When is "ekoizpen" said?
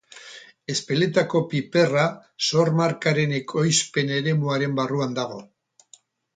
3.43-4.13